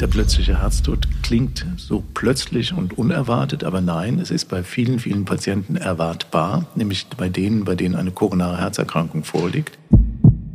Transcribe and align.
Der 0.00 0.08
plötzliche 0.08 0.60
Herztod 0.60 1.06
klingt 1.22 1.64
so 1.76 2.02
plötzlich 2.14 2.72
und 2.72 2.98
unerwartet, 2.98 3.62
aber 3.62 3.80
nein, 3.80 4.18
es 4.18 4.32
ist 4.32 4.46
bei 4.46 4.64
vielen, 4.64 4.98
vielen 4.98 5.24
Patienten 5.24 5.76
erwartbar, 5.76 6.66
nämlich 6.74 7.06
bei 7.16 7.28
denen, 7.28 7.64
bei 7.64 7.76
denen 7.76 7.94
eine 7.94 8.10
koronare 8.10 8.58
Herzerkrankung 8.58 9.22
vorliegt. 9.22 9.78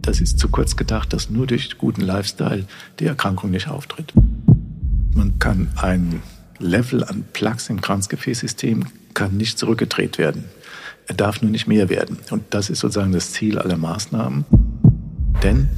Das 0.01 0.19
ist 0.19 0.39
zu 0.39 0.49
kurz 0.49 0.75
gedacht, 0.75 1.13
dass 1.13 1.29
nur 1.29 1.47
durch 1.47 1.77
guten 1.77 2.01
Lifestyle 2.01 2.65
die 2.99 3.05
Erkrankung 3.05 3.51
nicht 3.51 3.69
auftritt. 3.69 4.13
Man 5.13 5.39
kann 5.39 5.69
ein 5.77 6.21
Level 6.59 7.05
an 7.05 7.23
Plaques 7.31 7.69
im 7.69 7.79
Kranzgefäßsystem 7.79 8.87
kann 9.13 9.37
nicht 9.37 9.57
zurückgedreht 9.57 10.17
werden. 10.17 10.45
Er 11.07 11.15
darf 11.15 11.41
nur 11.41 11.49
nicht 11.49 11.67
mehr 11.67 11.89
werden. 11.89 12.17
Und 12.29 12.43
das 12.51 12.69
ist 12.69 12.79
sozusagen 12.79 13.13
das 13.13 13.31
Ziel 13.31 13.57
aller 13.57 13.77
Maßnahmen. 13.77 14.45
Denn 15.43 15.69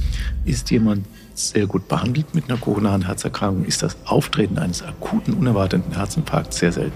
ist 0.44 0.70
jemand 0.70 1.06
sehr 1.34 1.66
gut 1.66 1.88
behandelt 1.88 2.34
mit 2.34 2.48
einer 2.48 2.58
koronaren 2.58 3.06
Herzerkrankung, 3.06 3.64
ist 3.64 3.82
das 3.82 3.96
Auftreten 4.04 4.58
eines 4.58 4.82
akuten, 4.82 5.34
unerwarteten 5.34 5.92
Herzinfarkts 5.92 6.58
sehr 6.58 6.72
selten. 6.72 6.92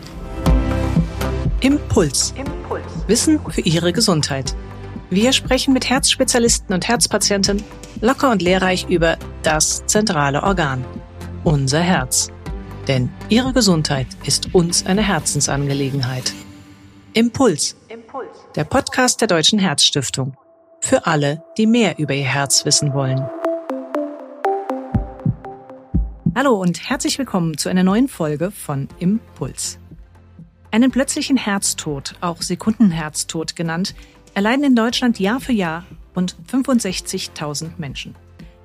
Impuls. 1.60 2.34
Impuls. 2.36 2.84
Wissen 3.06 3.40
für 3.48 3.62
Ihre 3.62 3.92
Gesundheit. 3.92 4.54
Wir 5.10 5.32
sprechen 5.32 5.72
mit 5.72 5.88
Herzspezialisten 5.88 6.74
und 6.74 6.88
Herzpatienten 6.88 7.62
locker 8.00 8.30
und 8.30 8.42
lehrreich 8.42 8.86
über 8.88 9.16
das 9.42 9.86
zentrale 9.86 10.42
Organ, 10.42 10.84
unser 11.44 11.80
Herz. 11.80 12.28
Denn 12.88 13.10
Ihre 13.28 13.52
Gesundheit 13.52 14.06
ist 14.24 14.54
uns 14.54 14.84
eine 14.86 15.02
Herzensangelegenheit. 15.02 16.34
Impuls. 17.14 17.76
Impuls. 17.88 18.28
Der 18.54 18.64
Podcast 18.64 19.20
der 19.20 19.28
Deutschen 19.28 19.58
Herzstiftung. 19.58 20.36
Für 20.80 21.06
alle, 21.06 21.42
die 21.56 21.66
mehr 21.66 21.98
über 21.98 22.14
ihr 22.14 22.24
Herz 22.24 22.64
wissen 22.64 22.92
wollen. 22.92 23.24
Hallo 26.36 26.52
und 26.52 26.90
herzlich 26.90 27.18
willkommen 27.18 27.56
zu 27.56 27.70
einer 27.70 27.82
neuen 27.82 28.08
Folge 28.08 28.50
von 28.50 28.88
Impuls. 28.98 29.78
Einen 30.70 30.90
plötzlichen 30.90 31.38
Herztod, 31.38 32.14
auch 32.20 32.42
Sekundenherztod 32.42 33.56
genannt, 33.56 33.94
erleiden 34.34 34.62
in 34.62 34.76
Deutschland 34.76 35.18
Jahr 35.18 35.40
für 35.40 35.54
Jahr 35.54 35.86
rund 36.14 36.36
65.000 36.52 37.78
Menschen. 37.78 38.14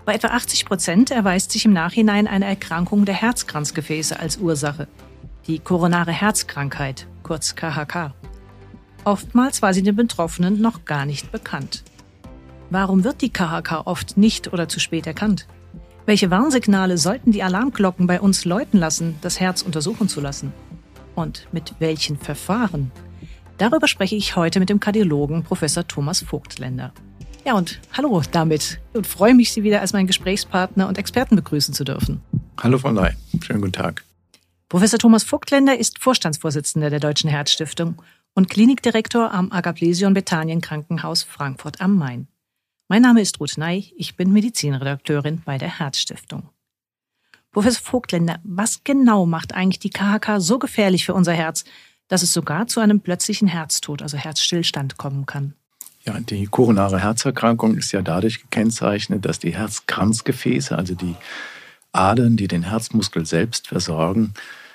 Bei 0.04 0.16
etwa 0.16 0.28
80 0.28 0.66
Prozent 0.66 1.12
erweist 1.12 1.54
sich 1.54 1.64
im 1.64 1.72
Nachhinein 1.72 2.28
eine 2.28 2.44
Erkrankung 2.44 3.06
der 3.06 3.16
Herzkranzgefäße 3.16 4.20
als 4.20 4.36
Ursache, 4.36 4.90
die 5.48 5.60
koronare 5.60 6.12
Herzkrankheit, 6.12 7.08
kurz 7.24 7.56
KHK. 7.56 8.14
Oftmals 9.06 9.62
war 9.62 9.74
sie 9.74 9.82
den 9.82 9.96
Betroffenen 9.96 10.60
noch 10.60 10.84
gar 10.84 11.06
nicht 11.06 11.32
bekannt. 11.32 11.86
Warum 12.70 13.06
wird 13.06 13.22
die 13.22 13.32
KHK 13.32 13.88
oft 13.88 14.18
nicht 14.18 14.52
oder 14.52 14.68
zu 14.68 14.82
spät 14.82 15.08
erkannt? 15.08 15.48
Welche 16.06 16.32
Warnsignale 16.32 16.98
sollten 16.98 17.32
die 17.32 17.44
Alarmglocken 17.44 18.08
bei 18.08 18.20
uns 18.20 18.44
läuten 18.44 18.80
lassen, 18.80 19.16
das 19.22 19.40
Herz 19.40 19.62
untersuchen 19.62 20.10
zu 20.10 20.20
lassen? 20.20 20.52
Und 21.14 21.48
mit 21.52 21.76
welchen 21.80 22.18
Verfahren? 22.18 22.92
Darüber 23.60 23.88
spreche 23.88 24.16
ich 24.16 24.36
heute 24.36 24.60
mit 24.60 24.70
dem 24.70 24.80
Kardiologen 24.80 25.44
Professor 25.44 25.88
Thomas 25.88 26.22
Vogtländer. 26.22 26.92
Ja, 27.46 27.54
und 27.54 27.80
hallo 27.94 28.22
damit 28.32 28.80
und 28.94 29.06
freue 29.06 29.36
mich, 29.36 29.52
Sie 29.52 29.64
wieder 29.64 29.82
als 29.82 29.94
meinen 29.94 30.08
Gesprächspartner 30.08 30.88
und 30.88 30.98
Experten 30.98 31.36
begrüßen 31.36 31.74
zu 31.74 31.84
dürfen. 31.84 32.22
Hallo 32.60 32.80
Frau 32.80 32.92
Ney, 32.92 33.12
schönen 33.42 33.62
guten 33.62 33.74
Tag. 33.74 34.04
Professor 34.70 34.98
Thomas 34.98 35.24
Vogtländer 35.24 35.78
ist 35.78 36.00
Vorstandsvorsitzender 36.00 36.90
der 36.90 37.00
Deutschen 37.00 37.30
Herzstiftung 37.30 38.02
und 38.34 38.50
Klinikdirektor 38.50 39.32
am 39.32 39.52
Agaplesion 39.52 40.14
Bethanien 40.14 40.62
Krankenhaus 40.62 41.24
Frankfurt 41.24 41.80
am 41.80 41.96
Main. 41.98 42.28
Mein 42.92 43.04
Name 43.04 43.22
ist 43.22 43.40
Ruth 43.40 43.58
Ney, 43.58 43.94
ich 43.96 44.18
bin 44.18 44.34
Medizinredakteurin 44.34 45.42
bei 45.46 45.58
der 45.58 45.80
Herzstiftung. 45.80 46.50
Professor 47.54 47.82
Vogtländer, 47.82 48.42
was 48.44 48.84
genau 48.84 49.26
macht 49.26 49.56
eigentlich 49.56 49.80
die 49.80 49.92
KHK 49.92 50.42
so 50.42 50.60
gefährlich 50.60 51.06
für 51.06 51.14
unser 51.14 51.32
Herz, 51.32 51.64
dass 52.10 52.22
es 52.22 52.34
sogar 52.34 52.68
zu 52.68 52.82
einem 52.82 53.00
plötzlichen 53.00 53.48
Herztod, 53.48 54.02
also 54.02 54.18
Herzstillstand 54.18 54.98
kommen 54.98 55.26
kann? 55.26 55.54
Ja, 56.04 56.20
die 56.20 56.48
koronare 56.48 57.00
Herzerkrankung 57.00 57.78
ist 57.78 57.94
ja 57.94 58.02
dadurch 58.02 58.42
gekennzeichnet, 58.42 59.24
dass 59.24 59.40
die 59.40 59.56
Herzkranzgefäße, 59.56 60.78
also 60.78 60.94
die 60.94 61.16
Adern, 61.94 62.36
die 62.36 62.50
den 62.50 62.64
Herzmuskel 62.64 63.26
selbst 63.26 63.70
versorgen, 63.70 64.34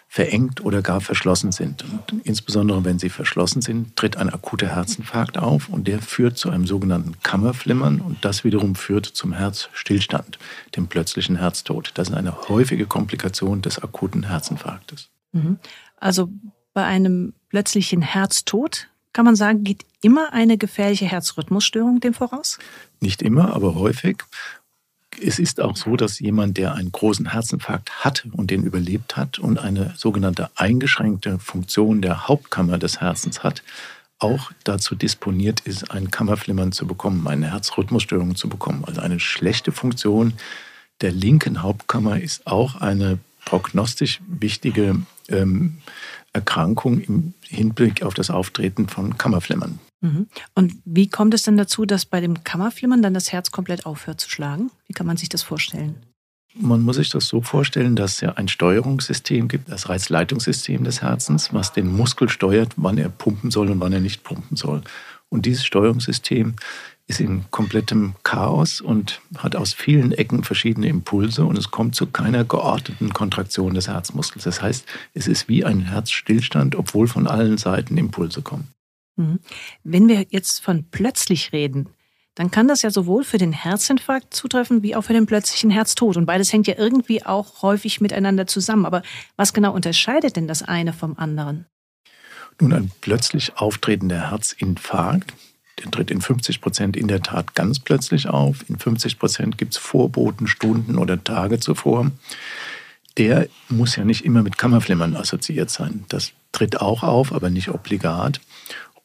verengt 0.08 0.64
oder 0.64 0.82
gar 0.82 1.00
verschlossen 1.00 1.52
sind. 1.52 1.84
Und 1.84 2.24
insbesondere 2.24 2.84
wenn 2.84 2.98
sie 2.98 3.10
verschlossen 3.10 3.60
sind, 3.60 3.96
tritt 3.96 4.16
ein 4.16 4.30
akuter 4.30 4.68
Herzinfarkt 4.68 5.36
auf 5.36 5.68
und 5.68 5.88
der 5.88 6.00
führt 6.00 6.38
zu 6.38 6.50
einem 6.50 6.66
sogenannten 6.66 7.20
Kammerflimmern 7.22 8.00
und 8.00 8.24
das 8.24 8.44
wiederum 8.44 8.76
führt 8.76 9.06
zum 9.06 9.32
Herzstillstand, 9.32 10.38
dem 10.76 10.86
plötzlichen 10.86 11.36
Herztod. 11.36 11.90
Das 11.94 12.08
ist 12.08 12.14
eine 12.14 12.48
häufige 12.48 12.86
Komplikation 12.86 13.62
des 13.62 13.78
akuten 13.78 14.28
Herzinfarktes. 14.28 15.10
Mhm. 15.32 15.58
Also 15.98 16.30
bei 16.72 16.84
einem 16.84 17.34
plötzlichen 17.48 18.02
Herztod 18.02 18.88
kann 19.12 19.24
man 19.24 19.34
sagen, 19.34 19.64
geht 19.64 19.86
immer 20.02 20.32
eine 20.34 20.58
gefährliche 20.58 21.06
Herzrhythmusstörung 21.06 22.00
dem 22.00 22.12
voraus? 22.12 22.58
Nicht 23.00 23.22
immer, 23.22 23.54
aber 23.54 23.74
häufig 23.74 24.18
es 25.20 25.38
ist 25.38 25.60
auch 25.60 25.76
so, 25.76 25.96
dass 25.96 26.18
jemand, 26.18 26.58
der 26.58 26.74
einen 26.74 26.92
großen 26.92 27.32
Herzinfarkt 27.32 28.04
hat 28.04 28.26
und 28.32 28.50
den 28.50 28.62
überlebt 28.62 29.16
hat 29.16 29.38
und 29.38 29.58
eine 29.58 29.94
sogenannte 29.96 30.50
eingeschränkte 30.56 31.38
Funktion 31.38 32.02
der 32.02 32.28
Hauptkammer 32.28 32.78
des 32.78 33.00
Herzens 33.00 33.42
hat, 33.42 33.62
auch 34.18 34.50
dazu 34.64 34.94
disponiert 34.94 35.60
ist, 35.60 35.90
ein 35.90 36.10
Kammerflimmern 36.10 36.72
zu 36.72 36.86
bekommen, 36.86 37.26
eine 37.26 37.52
Herzrhythmusstörung 37.52 38.34
zu 38.36 38.48
bekommen. 38.48 38.84
Also 38.86 39.00
eine 39.00 39.20
schlechte 39.20 39.72
Funktion 39.72 40.34
der 41.02 41.12
linken 41.12 41.62
Hauptkammer 41.62 42.20
ist 42.20 42.46
auch 42.46 42.76
eine 42.76 43.18
prognostisch 43.44 44.20
wichtige 44.26 44.96
ähm, 45.28 45.78
Erkrankung 46.32 47.00
im 47.00 47.34
Hinblick 47.42 48.02
auf 48.02 48.14
das 48.14 48.30
Auftreten 48.30 48.88
von 48.88 49.18
Kammerflimmern. 49.18 49.78
Mhm. 50.06 50.28
Und 50.54 50.74
wie 50.84 51.08
kommt 51.08 51.34
es 51.34 51.42
denn 51.42 51.56
dazu, 51.56 51.84
dass 51.84 52.04
bei 52.04 52.20
dem 52.20 52.44
Kammerflimmern 52.44 53.02
dann 53.02 53.14
das 53.14 53.32
Herz 53.32 53.50
komplett 53.50 53.86
aufhört 53.86 54.20
zu 54.20 54.30
schlagen? 54.30 54.70
Wie 54.86 54.92
kann 54.92 55.06
man 55.06 55.16
sich 55.16 55.28
das 55.28 55.42
vorstellen? 55.42 55.96
Man 56.58 56.80
muss 56.80 56.96
sich 56.96 57.10
das 57.10 57.26
so 57.26 57.42
vorstellen, 57.42 57.96
dass 57.96 58.14
es 58.14 58.20
ja 58.22 58.32
ein 58.32 58.48
Steuerungssystem 58.48 59.46
gibt, 59.48 59.68
das 59.68 59.90
Reizleitungssystem 59.90 60.84
des 60.84 61.02
Herzens, 61.02 61.52
was 61.52 61.72
den 61.72 61.86
Muskel 61.86 62.30
steuert, 62.30 62.72
wann 62.76 62.96
er 62.96 63.10
pumpen 63.10 63.50
soll 63.50 63.70
und 63.70 63.80
wann 63.80 63.92
er 63.92 64.00
nicht 64.00 64.22
pumpen 64.22 64.56
soll. 64.56 64.80
Und 65.28 65.44
dieses 65.44 65.66
Steuerungssystem 65.66 66.54
ist 67.08 67.20
in 67.20 67.44
komplettem 67.50 68.14
Chaos 68.22 68.80
und 68.80 69.20
hat 69.36 69.54
aus 69.54 69.74
vielen 69.74 70.12
Ecken 70.12 70.44
verschiedene 70.44 70.88
Impulse 70.88 71.44
und 71.44 71.58
es 71.58 71.70
kommt 71.70 71.94
zu 71.94 72.06
keiner 72.06 72.44
geordneten 72.44 73.12
Kontraktion 73.12 73.74
des 73.74 73.88
Herzmuskels. 73.88 74.44
Das 74.44 74.62
heißt, 74.62 74.86
es 75.12 75.28
ist 75.28 75.48
wie 75.48 75.64
ein 75.64 75.80
Herzstillstand, 75.80 76.74
obwohl 76.74 77.06
von 77.06 77.26
allen 77.26 77.58
Seiten 77.58 77.98
Impulse 77.98 78.40
kommen. 78.40 78.68
Mhm. 79.16 79.40
Wenn 79.82 80.08
wir 80.08 80.26
jetzt 80.30 80.62
von 80.62 80.84
plötzlich 80.90 81.52
reden, 81.52 81.88
dann 82.36 82.50
kann 82.50 82.68
das 82.68 82.82
ja 82.82 82.90
sowohl 82.90 83.24
für 83.24 83.38
den 83.38 83.52
Herzinfarkt 83.52 84.32
zutreffen 84.32 84.82
wie 84.82 84.94
auch 84.94 85.02
für 85.02 85.14
den 85.14 85.26
plötzlichen 85.26 85.70
Herztod. 85.70 86.18
Und 86.18 86.26
beides 86.26 86.52
hängt 86.52 86.66
ja 86.66 86.74
irgendwie 86.76 87.24
auch 87.24 87.62
häufig 87.62 88.00
miteinander 88.00 88.46
zusammen. 88.46 88.84
Aber 88.84 89.02
was 89.36 89.54
genau 89.54 89.72
unterscheidet 89.72 90.36
denn 90.36 90.46
das 90.46 90.62
eine 90.62 90.92
vom 90.92 91.18
anderen? 91.18 91.66
Nun, 92.60 92.72
ein 92.74 92.92
plötzlich 93.00 93.56
auftretender 93.56 94.30
Herzinfarkt, 94.30 95.32
der 95.82 95.90
tritt 95.90 96.10
in 96.10 96.20
50 96.20 96.60
Prozent 96.60 96.96
in 96.96 97.08
der 97.08 97.22
Tat 97.22 97.54
ganz 97.54 97.78
plötzlich 97.78 98.28
auf. 98.28 98.68
In 98.68 98.78
50 98.78 99.18
Prozent 99.18 99.58
gibt 99.58 99.72
es 99.72 99.78
Vorboten 99.78 100.46
Stunden 100.46 100.96
oder 100.96 101.22
Tage 101.22 101.58
zuvor. 101.58 102.10
Der 103.16 103.48
muss 103.70 103.96
ja 103.96 104.04
nicht 104.04 104.26
immer 104.26 104.42
mit 104.42 104.58
Kammerflimmern 104.58 105.16
assoziiert 105.16 105.70
sein. 105.70 106.04
Das 106.08 106.32
tritt 106.52 106.80
auch 106.80 107.02
auf, 107.02 107.32
aber 107.32 107.48
nicht 107.48 107.70
obligat. 107.70 108.40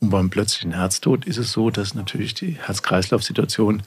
Und 0.02 0.10
beim 0.10 0.30
plötzlichen 0.30 0.74
Herztod 0.74 1.26
ist 1.26 1.38
es 1.38 1.52
so, 1.52 1.70
dass 1.70 1.94
natürlich 1.94 2.34
die 2.34 2.58
Herz-Kreislauf-Situation 2.60 3.84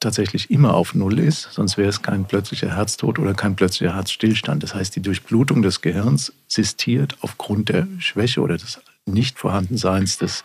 tatsächlich 0.00 0.50
immer 0.50 0.74
auf 0.74 0.94
Null 0.94 1.18
ist, 1.18 1.48
sonst 1.52 1.76
wäre 1.76 1.88
es 1.88 2.02
kein 2.02 2.24
plötzlicher 2.24 2.74
Herztod 2.74 3.18
oder 3.18 3.34
kein 3.34 3.54
plötzlicher 3.54 3.94
Herzstillstand. 3.94 4.62
Das 4.62 4.74
heißt, 4.74 4.96
die 4.96 5.02
Durchblutung 5.02 5.62
des 5.62 5.80
Gehirns 5.80 6.32
sistiert 6.46 7.16
aufgrund 7.20 7.68
der 7.68 7.86
Schwäche 7.98 8.40
oder 8.40 8.56
des 8.56 8.80
Nichtvorhandenseins 9.06 10.18
des 10.18 10.42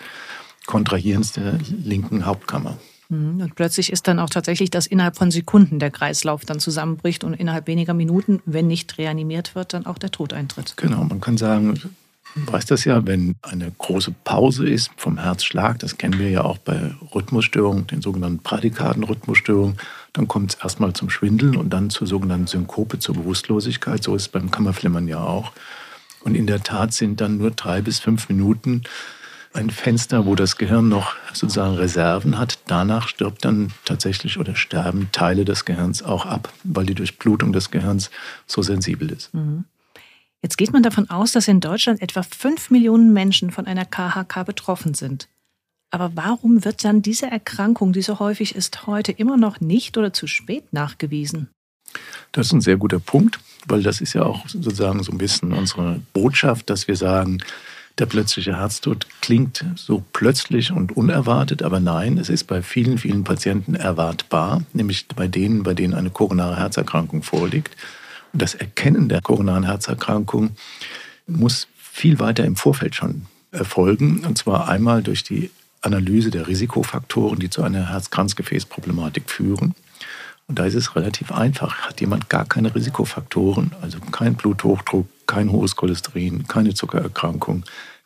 Kontrahierens 0.65 1.33
der 1.33 1.57
linken 1.83 2.25
Hauptkammer. 2.25 2.77
Mhm. 3.09 3.41
Und 3.41 3.55
plötzlich 3.55 3.91
ist 3.91 4.07
dann 4.07 4.19
auch 4.19 4.29
tatsächlich, 4.29 4.71
dass 4.71 4.87
innerhalb 4.87 5.17
von 5.17 5.31
Sekunden 5.31 5.79
der 5.79 5.91
Kreislauf 5.91 6.45
dann 6.45 6.59
zusammenbricht 6.59 7.23
und 7.23 7.33
innerhalb 7.33 7.67
weniger 7.67 7.93
Minuten, 7.93 8.41
wenn 8.45 8.67
nicht 8.67 8.97
reanimiert 8.97 9.55
wird, 9.55 9.73
dann 9.73 9.85
auch 9.85 9.97
der 9.97 10.11
Tod 10.11 10.33
eintritt. 10.33 10.75
Genau, 10.77 11.03
man 11.03 11.21
kann 11.21 11.37
sagen, 11.37 11.79
weiß 12.35 12.65
das 12.65 12.85
ja, 12.85 13.05
wenn 13.05 13.35
eine 13.41 13.71
große 13.77 14.13
Pause 14.23 14.67
ist 14.67 14.91
vom 14.97 15.17
Herzschlag, 15.17 15.79
das 15.79 15.97
kennen 15.97 16.19
wir 16.19 16.29
ja 16.29 16.43
auch 16.43 16.57
bei 16.57 16.91
Rhythmusstörungen, 17.13 17.87
den 17.87 18.01
sogenannten 18.01 18.39
Prädikatenrhythmusstörungen, 18.39 19.77
dann 20.13 20.27
kommt 20.27 20.53
es 20.53 20.59
erstmal 20.61 20.93
zum 20.93 21.09
Schwindeln 21.09 21.55
und 21.55 21.71
dann 21.71 21.89
zur 21.89 22.07
sogenannten 22.07 22.47
Synkope, 22.47 22.99
zur 22.99 23.15
Bewusstlosigkeit. 23.15 24.03
So 24.03 24.15
ist 24.15 24.23
es 24.23 24.27
beim 24.29 24.51
Kammerflimmern 24.51 25.07
ja 25.07 25.19
auch. 25.19 25.51
Und 26.21 26.35
in 26.35 26.47
der 26.47 26.63
Tat 26.63 26.93
sind 26.93 27.19
dann 27.19 27.37
nur 27.37 27.51
drei 27.51 27.81
bis 27.81 27.99
fünf 27.99 28.29
Minuten 28.29 28.83
ein 29.53 29.69
Fenster, 29.69 30.25
wo 30.25 30.35
das 30.35 30.57
Gehirn 30.57 30.89
noch 30.89 31.15
sozusagen 31.33 31.75
Reserven 31.75 32.39
hat. 32.39 32.59
Danach 32.67 33.07
stirbt 33.07 33.45
dann 33.45 33.71
tatsächlich 33.85 34.39
oder 34.39 34.55
sterben 34.55 35.09
Teile 35.11 35.45
des 35.45 35.65
Gehirns 35.65 36.01
auch 36.01 36.25
ab, 36.25 36.51
weil 36.63 36.85
die 36.85 36.95
Durchblutung 36.95 37.53
des 37.53 37.69
Gehirns 37.69 38.09
so 38.47 38.61
sensibel 38.61 39.11
ist. 39.11 39.33
Mhm. 39.33 39.65
Jetzt 40.43 40.57
geht 40.57 40.73
man 40.73 40.83
davon 40.83 41.09
aus, 41.09 41.31
dass 41.31 41.47
in 41.47 41.61
Deutschland 41.61 42.01
etwa 42.01 42.21
fünf 42.21 42.69
Millionen 42.69 43.13
Menschen 43.13 43.49
von 43.49 43.65
einer 43.65 43.85
KHK 43.85 44.43
betroffen 44.45 44.93
sind. 44.93 45.29
Aber 45.89 46.11
warum 46.15 46.65
wird 46.65 46.83
dann 46.83 47.01
diese 47.01 47.27
Erkrankung, 47.27 47.93
die 47.93 48.01
so 48.01 48.19
häufig 48.19 48.53
ist, 48.53 48.85
heute 48.85 49.13
immer 49.13 49.37
noch 49.37 49.61
nicht 49.61 49.97
oder 49.97 50.11
zu 50.11 50.27
spät 50.27 50.73
nachgewiesen? 50.73 51.49
Das 52.33 52.47
ist 52.47 52.53
ein 52.53 52.61
sehr 52.61 52.77
guter 52.77 52.99
Punkt, 52.99 53.39
weil 53.67 53.83
das 53.83 54.01
ist 54.01 54.13
ja 54.13 54.23
auch 54.23 54.49
sozusagen 54.49 55.01
so 55.03 55.11
ein 55.11 55.17
bisschen 55.17 55.53
unsere 55.53 56.01
Botschaft, 56.11 56.69
dass 56.69 56.87
wir 56.87 56.97
sagen, 56.97 57.37
der 57.99 58.07
plötzliche 58.07 58.57
Herztod 58.57 59.05
klingt 59.21 59.63
so 59.75 60.03
plötzlich 60.13 60.71
und 60.71 60.97
unerwartet, 60.97 61.61
aber 61.61 61.79
nein, 61.79 62.17
es 62.17 62.27
ist 62.27 62.45
bei 62.45 62.63
vielen, 62.63 62.97
vielen 62.97 63.23
Patienten 63.23 63.75
erwartbar, 63.75 64.63
nämlich 64.73 65.07
bei 65.15 65.27
denen, 65.27 65.61
bei 65.63 65.75
denen 65.75 65.93
eine 65.93 66.09
koronare 66.09 66.57
Herzerkrankung 66.57 67.21
vorliegt. 67.21 67.77
Das 68.33 68.55
Erkennen 68.55 69.09
der 69.09 69.21
koronaren 69.21 69.63
Herzerkrankung 69.63 70.51
muss 71.27 71.67
viel 71.77 72.19
weiter 72.19 72.43
im 72.45 72.55
Vorfeld 72.55 72.95
schon 72.95 73.27
erfolgen, 73.51 74.25
und 74.25 74.37
zwar 74.37 74.67
einmal 74.67 75.03
durch 75.03 75.23
die 75.23 75.51
Analyse 75.81 76.31
der 76.31 76.47
Risikofaktoren, 76.47 77.37
die 77.37 77.51
zu 77.51 77.61
einer 77.61 77.89
Herz-Kranzgefäß-Problematik 77.89 79.29
führen. 79.29 79.75
Und 80.47 80.57
da 80.59 80.65
ist 80.65 80.73
es 80.73 80.95
relativ 80.95 81.31
einfach. 81.31 81.81
Hat 81.81 82.01
jemand 82.01 82.29
gar 82.29 82.45
keine 82.45 82.73
Risikofaktoren, 82.73 83.71
also 83.81 83.99
kein 83.99 84.35
Bluthochdruck, 84.35 85.07
kein 85.27 85.51
hohes 85.51 85.75
Cholesterin, 85.75 86.47
keine 86.47 86.73
Zuckererkrankung, 86.73 87.63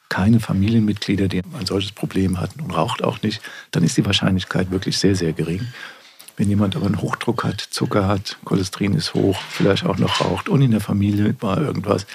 keine 0.10 0.40
Familienmitglieder, 0.40 1.28
die 1.28 1.42
ein 1.58 1.66
solches 1.66 1.92
Problem 1.92 2.40
hatten 2.40 2.62
und 2.62 2.72
raucht 2.72 3.04
auch 3.04 3.22
nicht, 3.22 3.42
dann 3.72 3.84
ist 3.84 3.98
die 3.98 4.06
Wahrscheinlichkeit 4.06 4.72
wirklich 4.72 4.98
sehr, 4.98 5.16
sehr 5.16 5.34
gering. 5.34 5.68
Wenn 6.38 6.50
jemand 6.50 6.76
aber 6.76 6.86
einen 6.86 7.02
Hochdruck 7.02 7.44
hat, 7.44 7.60
Zucker 7.60 8.08
hat, 8.08 8.38
Cholesterin 8.46 8.94
ist 8.94 9.16
hoch, 9.16 9.38
vielleicht 9.50 9.86
auch 9.86 9.98
noch 9.98 10.22
raucht 10.22 10.50
und 10.50 10.62
in 10.62 10.72
der 10.72 10.80
Familie 10.80 11.36
war 11.42 11.60
irgendwas, 11.60 12.06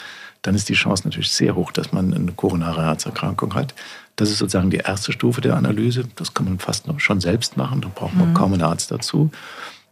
dann 0.43 0.55
ist 0.55 0.69
die 0.69 0.75
Chance 0.75 1.05
natürlich 1.05 1.33
sehr 1.33 1.57
hoch, 1.57 1.73
dass 1.73 1.93
man 1.93 2.15
eine 2.15 2.33
koronare 2.33 2.85
Herzerkrankung 2.85 3.55
hat. 3.55 3.75
Das 4.17 4.31
ist 4.31 4.39
sozusagen 4.39 4.71
die 4.71 4.79
erste 4.79 5.13
Stufe 5.13 5.41
der 5.41 5.57
Analyse. 5.57 6.05
Das 6.17 6.35
kann 6.35 6.47
man 6.47 6.59
fast 6.59 6.87
schon 6.99 7.21
selbst 7.21 7.57
machen, 7.57 7.81
da 7.81 7.91
braucht 7.93 8.15
man 8.15 8.31
mhm. 8.31 8.35
kaum 8.35 8.53
einen 8.53 8.63
Arzt 8.63 8.91
dazu. 8.93 9.31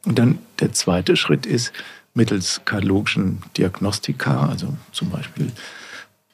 Und 0.07 0.19
dann 0.19 0.39
der 0.61 0.73
zweite 0.73 1.17
Schritt 1.17 1.45
ist, 1.45 1.73
mittels 2.15 2.63
kardiologischen 2.65 3.43
Diagnostika, 3.57 4.49
also 4.49 4.75
zum 4.93 5.11
Beispiel 5.11 5.53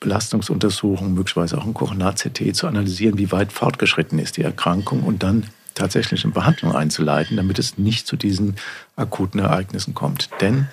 Belastungsuntersuchungen, 0.01 1.15
möglicherweise 1.15 1.59
auch 1.59 1.65
ein 1.65 1.75
Coronar-CT 1.75 2.55
zu 2.55 2.67
analysieren, 2.67 3.19
wie 3.19 3.33
weit 3.33 3.53
fortgeschritten 3.53 4.19
ist 4.19 4.37
die 4.37 4.43
Erkrankung 4.43 5.03
und 5.03 5.23
dann 5.23 5.47
tatsächlich 5.77 6.25
eine 6.25 6.33
Behandlung 6.33 6.75
einzuleiten, 6.75 7.37
damit 7.37 7.59
es 7.59 7.79
nicht 7.79 8.07
zu 8.07 8.17
diesen 8.17 8.57
akuten 8.97 9.39
Ereignissen 9.39 9.95
kommt. 9.95 10.31
Denn 10.41 10.67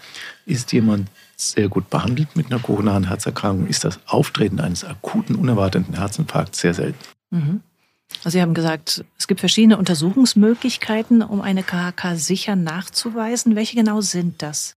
ist 0.45 0.73
jemand 0.73 1.09
sehr 1.35 1.67
gut 1.67 1.89
behandelt 1.89 2.35
mit 2.35 2.47
einer 2.47 2.59
koronaren 2.59 3.07
Herzerkrankung, 3.07 3.67
ist 3.67 3.83
das 3.83 3.99
Auftreten 4.07 4.59
eines 4.59 4.83
akuten, 4.83 5.35
unerwarteten 5.35 5.95
Herzinfarkts 5.95 6.59
sehr 6.59 6.73
selten. 6.73 6.99
Mhm. 7.31 7.61
Also 8.19 8.37
Sie 8.37 8.41
haben 8.41 8.53
gesagt, 8.53 9.03
es 9.17 9.27
gibt 9.27 9.39
verschiedene 9.39 9.77
Untersuchungsmöglichkeiten, 9.77 11.21
um 11.21 11.41
eine 11.41 11.63
KHK 11.63 12.15
sicher 12.15 12.55
nachzuweisen. 12.55 13.55
Welche 13.55 13.75
genau 13.75 14.01
sind 14.01 14.41
das? 14.41 14.75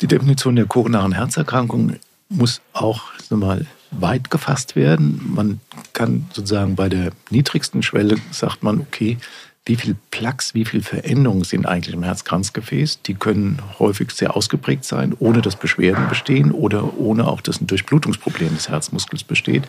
Die 0.00 0.06
Definition 0.06 0.56
der 0.56 0.66
koronaren 0.66 1.12
Herzerkrankung 1.12 1.96
muss 2.28 2.60
auch 2.72 3.02
mal 3.30 3.66
weit 3.90 4.30
gefasst 4.30 4.76
werden. 4.76 5.20
Man 5.34 5.60
kann 5.92 6.26
sozusagen 6.32 6.76
bei 6.76 6.88
der 6.88 7.12
niedrigsten 7.30 7.82
Schwelle 7.82 8.16
sagt 8.30 8.62
man, 8.62 8.80
okay, 8.80 9.18
wie 9.64 9.76
viel 9.76 9.96
Plaques, 10.10 10.54
wie 10.54 10.64
viel 10.64 10.82
Veränderungen 10.82 11.44
sind 11.44 11.66
eigentlich 11.66 11.94
im 11.94 12.02
Herzkranzgefäß. 12.02 13.02
Die 13.02 13.14
können 13.14 13.60
häufig 13.78 14.10
sehr 14.12 14.34
ausgeprägt 14.34 14.84
sein, 14.84 15.14
ohne 15.18 15.42
dass 15.42 15.56
Beschwerden 15.56 16.08
bestehen 16.08 16.52
oder 16.52 16.98
ohne 16.98 17.28
auch, 17.28 17.42
dass 17.42 17.60
ein 17.60 17.66
Durchblutungsproblem 17.66 18.54
des 18.54 18.70
Herzmuskels 18.70 19.24
besteht. 19.24 19.64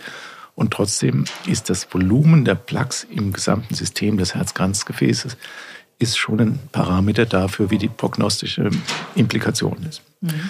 Und 0.55 0.71
trotzdem 0.71 1.25
ist 1.47 1.69
das 1.69 1.87
Volumen 1.93 2.45
der 2.45 2.55
Plaques 2.55 3.05
im 3.09 3.33
gesamten 3.33 3.75
System 3.75 4.17
des 4.17 4.35
Herzkranzgefäßes 4.35 5.37
ist 5.99 6.17
schon 6.17 6.39
ein 6.39 6.59
Parameter 6.71 7.25
dafür, 7.25 7.69
wie 7.69 7.77
die 7.77 7.89
prognostische 7.89 8.69
Implikation 9.15 9.85
ist. 9.87 10.01
Mhm. 10.21 10.49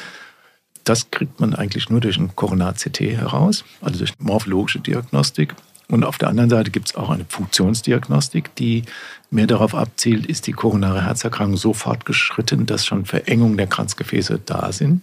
Das 0.83 1.11
kriegt 1.11 1.39
man 1.39 1.53
eigentlich 1.53 1.89
nur 1.89 2.01
durch 2.01 2.17
ein 2.17 2.35
Coronar-CT 2.35 2.99
heraus, 2.99 3.63
also 3.81 3.99
durch 3.99 4.13
morphologische 4.19 4.79
Diagnostik. 4.79 5.55
Und 5.89 6.03
auf 6.03 6.17
der 6.17 6.29
anderen 6.29 6.49
Seite 6.49 6.69
gibt 6.69 6.89
es 6.89 6.95
auch 6.95 7.09
eine 7.09 7.25
Funktionsdiagnostik, 7.27 8.53
die 8.55 8.83
mehr 9.31 9.47
darauf 9.47 9.73
abzielt, 9.73 10.25
ist 10.25 10.45
die 10.47 10.53
koronare 10.53 11.03
Herzerkrankung 11.03 11.57
so 11.57 11.73
fortgeschritten, 11.73 12.65
dass 12.65 12.85
schon 12.85 13.05
Verengungen 13.05 13.57
der 13.57 13.67
Kranzgefäße 13.67 14.39
da 14.45 14.71
sind 14.71 15.01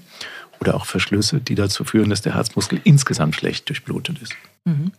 oder 0.61 0.75
auch 0.75 0.87
Verschlüsse, 0.87 1.40
die 1.40 1.56
dazu 1.56 1.84
führen, 1.84 2.11
dass 2.11 2.23
der 2.23 2.34
Herzmuskel 2.34 2.81
insgesamt 2.84 3.34
schlecht 3.34 3.69
durchblutet 3.69 4.23
ist. 4.23 4.34
Mhm. 4.64 4.93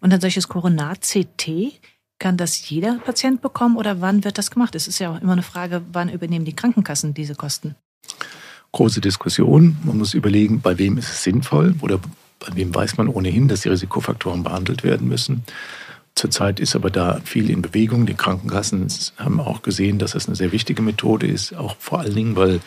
Und 0.00 0.12
ein 0.12 0.20
solches 0.20 0.48
Coronar-CT, 0.48 1.80
kann 2.20 2.36
das 2.36 2.68
jeder 2.68 2.98
Patient 2.98 3.40
bekommen 3.40 3.76
oder 3.76 4.00
wann 4.00 4.22
wird 4.22 4.38
das 4.38 4.52
gemacht? 4.52 4.76
Es 4.76 4.86
ist 4.86 5.00
ja 5.00 5.10
auch 5.10 5.20
immer 5.20 5.32
eine 5.32 5.42
Frage, 5.42 5.82
wann 5.90 6.08
übernehmen 6.08 6.44
die 6.44 6.54
Krankenkassen 6.54 7.14
diese 7.14 7.34
Kosten? 7.34 7.74
Große 8.72 9.00
Diskussion. 9.00 9.76
Man 9.84 9.98
muss 9.98 10.14
überlegen, 10.14 10.60
bei 10.60 10.78
wem 10.78 10.96
ist 10.98 11.10
es 11.10 11.22
sinnvoll 11.22 11.74
oder 11.80 11.98
bei 12.38 12.54
wem 12.54 12.74
weiß 12.74 12.96
man 12.96 13.08
ohnehin, 13.08 13.48
dass 13.48 13.62
die 13.62 13.68
Risikofaktoren 13.68 14.42
behandelt 14.42 14.84
werden 14.84 15.08
müssen. 15.08 15.44
Zurzeit 16.14 16.60
ist 16.60 16.76
aber 16.76 16.90
da 16.90 17.20
viel 17.24 17.50
in 17.50 17.62
Bewegung. 17.62 18.06
Die 18.06 18.14
Krankenkassen 18.14 18.86
haben 19.16 19.40
auch 19.40 19.62
gesehen, 19.62 19.98
dass 19.98 20.12
das 20.12 20.26
eine 20.26 20.36
sehr 20.36 20.52
wichtige 20.52 20.82
Methode 20.82 21.26
ist, 21.26 21.54
auch 21.54 21.76
vor 21.78 22.00
allen 22.00 22.14
Dingen, 22.14 22.36
weil 22.36 22.60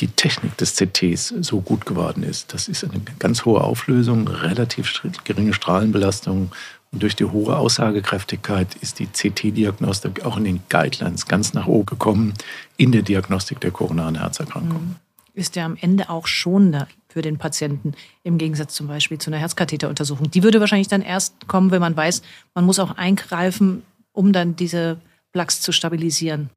die 0.00 0.08
Technik 0.08 0.56
des 0.56 0.74
CTs 0.76 1.34
so 1.40 1.60
gut 1.60 1.84
geworden 1.84 2.22
ist. 2.22 2.52
Das 2.54 2.68
ist 2.68 2.84
eine 2.84 3.00
ganz 3.18 3.44
hohe 3.44 3.60
Auflösung, 3.62 4.28
relativ 4.28 5.02
geringe 5.24 5.52
Strahlenbelastung. 5.52 6.52
Und 6.92 7.02
durch 7.02 7.14
die 7.14 7.26
hohe 7.26 7.56
Aussagekräftigkeit 7.56 8.74
ist 8.80 8.98
die 8.98 9.06
CT-Diagnostik 9.06 10.24
auch 10.24 10.36
in 10.36 10.44
den 10.44 10.60
Guidelines 10.68 11.26
ganz 11.26 11.54
nach 11.54 11.66
oben 11.66 11.86
gekommen 11.86 12.34
in 12.76 12.92
der 12.92 13.02
Diagnostik 13.02 13.60
der 13.60 13.70
koronaren 13.70 14.16
Herzerkrankung. 14.16 14.82
Mhm 14.82 15.09
ist 15.40 15.56
ja 15.56 15.64
am 15.64 15.76
Ende 15.80 16.10
auch 16.10 16.26
schonender 16.26 16.86
für 17.08 17.22
den 17.22 17.38
Patienten 17.38 17.94
im 18.22 18.38
Gegensatz 18.38 18.74
zum 18.74 18.86
Beispiel 18.86 19.18
zu 19.18 19.30
einer 19.30 19.38
Herzkatheteruntersuchung. 19.38 20.30
Die 20.30 20.42
würde 20.42 20.60
wahrscheinlich 20.60 20.88
dann 20.88 21.02
erst 21.02 21.48
kommen, 21.48 21.70
wenn 21.70 21.80
man 21.80 21.96
weiß, 21.96 22.22
man 22.54 22.64
muss 22.64 22.78
auch 22.78 22.96
eingreifen, 22.96 23.82
um 24.12 24.32
dann 24.32 24.54
diese 24.54 25.00
Plaques 25.32 25.60
zu 25.60 25.72
stabilisieren. 25.72 26.50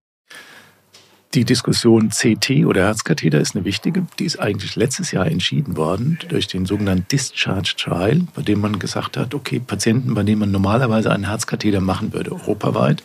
Die 1.33 1.45
Diskussion 1.45 2.09
CT 2.09 2.63
oder 2.65 2.83
Herzkatheter 2.83 3.39
ist 3.39 3.55
eine 3.55 3.65
wichtige. 3.65 4.05
Die 4.19 4.25
ist 4.25 4.37
eigentlich 4.39 4.75
letztes 4.75 5.11
Jahr 5.11 5.25
entschieden 5.25 5.75
worden 5.77 6.19
durch 6.29 6.45
den 6.45 6.67
sogenannten 6.67 7.07
Discharge 7.07 7.73
Trial, 7.75 8.21
bei 8.35 8.43
dem 8.43 8.61
man 8.61 8.77
gesagt 8.77 9.17
hat, 9.17 9.33
okay, 9.33 9.59
Patienten, 9.59 10.13
bei 10.13 10.21
denen 10.21 10.39
man 10.39 10.51
normalerweise 10.51 11.11
einen 11.11 11.27
Herzkatheter 11.27 11.81
machen 11.81 12.13
würde, 12.13 12.33
europaweit, 12.33 13.01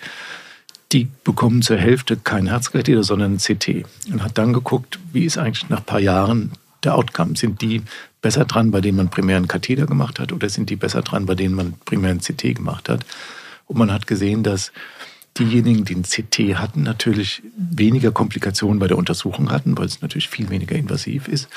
die 0.93 1.09
bekommen 1.25 1.63
zur 1.63 1.79
Hälfte 1.79 2.19
kein 2.19 2.49
Herzkatheter, 2.49 3.03
sondern 3.03 3.35
ein 3.35 3.39
CT. 3.39 3.85
Und 4.13 4.23
hat 4.23 4.37
dann 4.37 4.53
geguckt, 4.53 4.98
wie 5.13 5.25
ist 5.25 5.39
eigentlich 5.39 5.69
nach 5.69 5.79
ein 5.79 5.85
paar 5.85 6.01
Jahren 6.01 6.53
der 6.85 6.95
Outcome? 6.95 7.37
Sind 7.37 7.61
die 7.63 7.83
besser 8.21 8.45
dran, 8.45 8.71
bei 8.71 8.81
denen 8.81 8.97
man 8.97 9.11
primär 9.11 9.37
einen 9.37 9.49
Katheter 9.49 9.87
gemacht 9.87 10.19
hat, 10.19 10.33
oder 10.33 10.49
sind 10.49 10.71
die 10.71 10.77
besser 10.77 11.03
dran, 11.03 11.27
bei 11.27 11.35
denen 11.35 11.55
man 11.55 11.75
primär 11.85 12.11
einen 12.11 12.21
CT 12.21 12.55
gemacht 12.57 12.89
hat? 12.89 13.05
Und 13.67 13.79
man 13.79 13.93
hat 13.93 14.07
gesehen, 14.07 14.43
dass 14.43 14.73
diejenigen, 15.39 15.85
die 15.85 15.95
einen 15.95 16.05
CT 16.05 16.59
hatten, 16.59 16.83
natürlich 16.83 17.43
weniger 17.57 18.11
Komplikationen 18.11 18.79
bei 18.79 18.89
der 18.89 18.99
Untersuchung 18.99 19.51
hatten, 19.51 19.77
weil 19.79 19.87
es 19.87 20.01
natürlich 20.01 20.29
viel 20.29 20.51
weniger 20.51 20.75
invasiv 20.75 21.29
ist. 21.29 21.49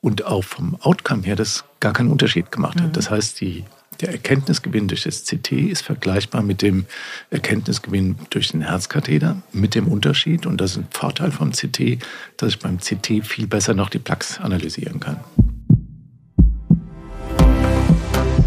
Und 0.00 0.24
auch 0.24 0.44
vom 0.44 0.76
Outcome 0.80 1.22
her 1.24 1.36
das 1.36 1.64
gar 1.80 1.92
keinen 1.92 2.10
Unterschied 2.10 2.52
gemacht 2.52 2.80
hat. 2.80 2.88
Mhm. 2.88 2.92
Das 2.92 3.10
heißt, 3.10 3.40
die 3.40 3.64
der 4.00 4.10
Erkenntnisgewinn 4.10 4.88
durch 4.88 5.02
das 5.02 5.24
CT 5.24 5.52
ist 5.52 5.82
vergleichbar 5.82 6.42
mit 6.42 6.62
dem 6.62 6.86
Erkenntnisgewinn 7.30 8.16
durch 8.30 8.48
den 8.52 8.62
Herzkatheter, 8.62 9.42
mit 9.52 9.74
dem 9.74 9.88
Unterschied, 9.88 10.46
und 10.46 10.60
das 10.60 10.72
ist 10.72 10.76
ein 10.78 10.88
Vorteil 10.90 11.32
vom 11.32 11.52
CT, 11.52 11.98
dass 12.36 12.50
ich 12.50 12.58
beim 12.58 12.78
CT 12.78 13.24
viel 13.24 13.46
besser 13.46 13.74
noch 13.74 13.90
die 13.90 13.98
Plaques 13.98 14.38
analysieren 14.40 15.00
kann. 15.00 15.18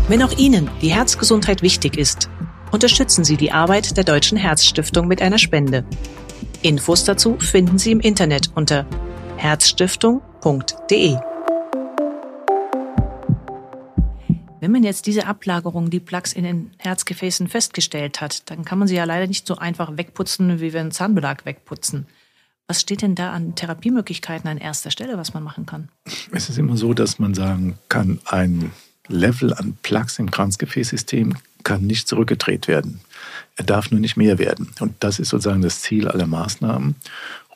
Wenn 0.08 0.24
auch 0.24 0.38
Ihnen 0.38 0.70
die 0.82 0.94
Herzgesundheit 0.94 1.62
wichtig 1.62 1.98
ist, 1.98 2.30
unterstützen 2.72 3.24
Sie 3.24 3.38
die 3.38 3.52
Arbeit 3.52 3.96
der 3.98 4.04
Deutschen 4.04 4.38
Herzstiftung 4.38 5.08
mit 5.08 5.22
einer 5.22 5.38
Spende. 5.38 5.86
Infos 6.62 7.06
dazu 7.06 7.38
finden 7.40 7.78
Sie 7.78 7.92
im 7.92 8.00
Internet 8.00 8.52
unter 8.56 8.86
herzstiftung.de. 9.38 11.31
Wenn 14.62 14.72
man 14.72 14.84
jetzt 14.84 15.08
diese 15.08 15.26
Ablagerung, 15.26 15.90
die 15.90 16.00
Plaques 16.00 16.34
in 16.34 16.44
den 16.44 16.72
Herzgefäßen 16.78 17.48
festgestellt 17.48 18.22
hat, 18.22 18.50
dann 18.52 18.64
kann 18.64 18.78
man 18.78 18.88
sie 18.88 18.96
ja 18.96 19.06
leider 19.06 19.26
nicht 19.26 19.48
so 19.48 19.58
einfach 19.58 19.98
wegputzen, 19.98 20.62
wie 20.62 20.72
wir 20.72 20.80
einen 20.80 20.92
Zahnbelag 20.92 21.46
wegputzen. 21.46 22.06
Was 22.68 22.80
steht 22.80 23.02
denn 23.02 23.16
da 23.16 23.32
an 23.32 23.56
Therapiemöglichkeiten 23.56 24.48
an 24.48 24.60
erster 24.60 24.92
Stelle, 24.92 25.18
was 25.18 25.34
man 25.34 25.42
machen 25.42 25.66
kann? 25.66 25.90
Es 26.32 26.48
ist 26.48 26.60
immer 26.60 26.78
so, 26.78 26.94
dass 26.94 27.18
man 27.18 27.34
sagen 27.34 27.80
kann, 27.90 28.20
ein 28.26 28.72
Level 29.08 29.52
an 29.52 29.78
Plaques 29.82 30.20
im 30.20 30.30
Kranzgefäßsystem 30.30 31.36
kann 31.64 31.88
nicht 31.88 32.08
zurückgedreht 32.08 32.68
werden. 32.68 33.02
Er 33.56 33.66
darf 33.66 33.90
nur 33.90 34.00
nicht 34.00 34.16
mehr 34.16 34.38
werden. 34.38 34.72
Und 34.80 34.94
das 35.00 35.18
ist 35.18 35.30
sozusagen 35.30 35.64
das 35.64 35.82
Ziel 35.82 36.08
aller 36.08 36.28
Maßnahmen. 36.28 36.96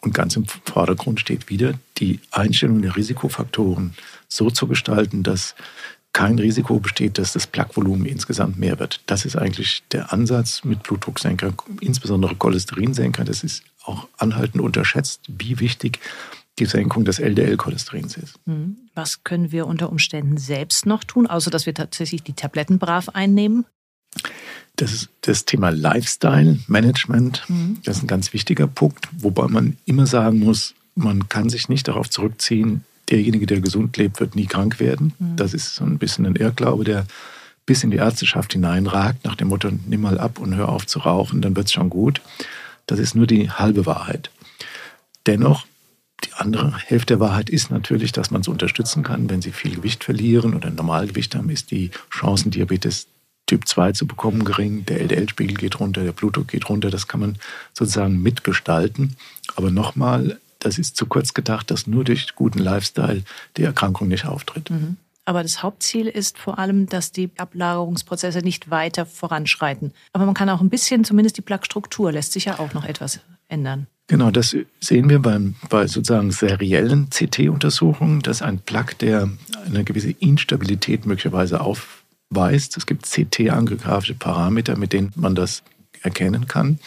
Und 0.01 0.13
ganz 0.13 0.35
im 0.35 0.45
Vordergrund 0.45 1.19
steht 1.19 1.49
wieder, 1.49 1.73
die 1.97 2.19
Einstellung 2.31 2.81
der 2.81 2.95
Risikofaktoren 2.95 3.93
so 4.27 4.49
zu 4.49 4.67
gestalten, 4.67 5.23
dass 5.23 5.55
kein 6.15 6.39
Risiko 6.39 6.79
besteht, 6.79 7.17
dass 7.17 7.33
das 7.33 7.45
Plaquevolumen 7.45 8.05
insgesamt 8.05 8.57
mehr 8.57 8.79
wird. 8.79 9.01
Das 9.05 9.25
ist 9.25 9.35
eigentlich 9.35 9.83
der 9.91 10.13
Ansatz 10.13 10.63
mit 10.63 10.81
Blutdrucksenker, 10.83 11.53
insbesondere 11.81 12.35
Cholesterinsenker. 12.35 13.25
Das 13.25 13.43
ist 13.43 13.63
auch 13.83 14.07
anhaltend 14.17 14.63
unterschätzt, 14.63 15.23
wie 15.27 15.59
wichtig 15.59 15.99
die 16.57 16.67
Senkung 16.67 17.03
des 17.03 17.19
LDL-Cholesterins 17.19 18.15
ist. 18.15 18.39
Hm. 18.45 18.77
Was 18.93 19.25
können 19.25 19.51
wir 19.51 19.67
unter 19.67 19.89
Umständen 19.89 20.37
selbst 20.37 20.85
noch 20.85 21.03
tun, 21.03 21.27
außer 21.27 21.51
dass 21.51 21.65
wir 21.65 21.73
tatsächlich 21.73 22.23
die 22.23 22.31
Tabletten 22.31 22.79
brav 22.79 23.09
einnehmen? 23.09 23.65
Das 24.77 24.93
ist 24.93 25.09
das 25.19 25.43
Thema 25.43 25.69
Lifestyle 25.69 26.59
Management. 26.67 27.43
Mhm. 27.49 27.79
Das 27.83 27.97
ist 27.97 28.03
ein 28.03 28.07
ganz 28.07 28.31
wichtiger 28.31 28.67
Punkt, 28.67 29.09
wobei 29.17 29.49
man 29.49 29.75
immer 29.83 30.07
sagen 30.07 30.39
muss, 30.39 30.75
man 30.95 31.27
kann 31.27 31.49
sich 31.49 31.67
nicht 31.67 31.89
darauf 31.89 32.09
zurückziehen, 32.09 32.85
derjenige, 33.09 33.45
der 33.45 33.61
gesund 33.61 33.97
lebt, 33.97 34.19
wird 34.19 34.35
nie 34.35 34.45
krank 34.45 34.79
werden. 34.79 35.13
Mhm. 35.19 35.35
Das 35.35 35.53
ist 35.53 35.75
so 35.75 35.83
ein 35.83 35.97
bisschen 35.97 36.25
ein 36.25 36.35
Irrglaube, 36.35 36.83
der 36.83 37.05
bis 37.65 37.83
in 37.83 37.91
die 37.91 37.97
Ärzteschaft 37.97 38.53
hineinragt, 38.53 39.25
nach 39.25 39.35
dem 39.35 39.47
Motto, 39.47 39.69
nimm 39.87 40.01
mal 40.01 40.19
ab 40.19 40.39
und 40.39 40.55
hör 40.55 40.69
auf 40.69 40.85
zu 40.85 40.99
rauchen, 40.99 41.41
dann 41.41 41.55
wird 41.55 41.67
es 41.67 41.73
schon 41.73 41.89
gut. 41.89 42.21
Das 42.85 42.99
ist 42.99 43.15
nur 43.15 43.25
die 43.25 43.49
halbe 43.49 43.85
Wahrheit. 43.85 44.29
Dennoch, 45.25 45.65
die 46.23 46.33
andere 46.33 46.77
Hälfte 46.77 47.15
der 47.15 47.19
Wahrheit 47.19 47.49
ist 47.49 47.71
natürlich, 47.71 48.11
dass 48.11 48.29
man 48.31 48.41
es 48.41 48.47
unterstützen 48.47 49.03
kann. 49.03 49.29
Wenn 49.29 49.41
Sie 49.41 49.51
viel 49.51 49.75
Gewicht 49.75 50.03
verlieren 50.03 50.53
oder 50.53 50.67
ein 50.67 50.75
Normalgewicht 50.75 51.35
haben, 51.35 51.49
ist 51.49 51.71
die 51.71 51.91
Chancen, 52.11 52.51
Diabetes 52.51 53.07
Typ 53.47 53.67
2 53.67 53.91
zu 53.91 54.07
bekommen 54.07 54.43
gering. 54.43 54.85
Der 54.85 55.01
LDL-Spiegel 55.01 55.55
geht 55.55 55.79
runter, 55.79 56.03
der 56.03 56.13
Blutdruck 56.13 56.47
geht 56.47 56.67
runter. 56.69 56.89
Das 56.89 57.07
kann 57.07 57.19
man 57.19 57.37
sozusagen 57.73 58.21
mitgestalten. 58.21 59.17
Aber 59.55 59.69
nochmal, 59.69 60.39
das 60.65 60.79
ist 60.79 60.97
zu 60.97 61.05
kurz 61.05 61.33
gedacht, 61.33 61.69
dass 61.69 61.85
nur 61.85 62.03
durch 62.03 62.33
guten 62.35 62.59
Lifestyle 62.59 63.23
die 63.55 63.63
Erkrankung 63.63 64.07
nicht 64.07 64.25
auftritt. 64.25 64.69
Mhm. 64.71 64.97
Aber 65.25 65.41
das 65.41 65.63
Hauptziel 65.63 66.07
ist 66.07 66.37
vor 66.37 66.59
allem, 66.59 66.87
dass 66.87 67.11
die 67.11 67.29
Ablagerungsprozesse 67.37 68.39
nicht 68.39 68.69
weiter 68.69 69.05
voranschreiten. 69.05 69.91
Aber 70.13 70.25
man 70.25 70.35
kann 70.35 70.49
auch 70.49 70.61
ein 70.61 70.69
bisschen, 70.69 71.03
zumindest 71.03 71.37
die 71.37 71.41
Plaquestruktur 71.41 72.11
lässt 72.11 72.33
sich 72.33 72.45
ja 72.45 72.59
auch 72.59 72.73
noch 72.73 72.85
etwas 72.85 73.19
ändern. 73.47 73.87
Genau, 74.07 74.29
das 74.29 74.55
sehen 74.79 75.09
wir 75.09 75.19
beim, 75.19 75.55
bei 75.69 75.87
sozusagen 75.87 76.31
seriellen 76.31 77.09
CT-Untersuchungen, 77.09 78.21
dass 78.21 78.43
ein 78.43 78.59
Plaque, 78.59 78.95
der 78.99 79.29
eine 79.65 79.83
gewisse 79.83 80.11
Instabilität 80.11 81.07
möglicherweise 81.07 81.61
auf 81.61 82.03
weist. 82.29 82.77
Es 82.77 82.85
gibt 82.85 83.07
CT-angiografische 83.07 84.13
Parameter, 84.13 84.77
mit 84.77 84.93
denen 84.93 85.11
man 85.15 85.33
das 85.33 85.63
erkennen 86.03 86.47
kann. 86.47 86.79